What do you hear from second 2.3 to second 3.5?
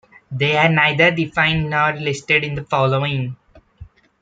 in the following.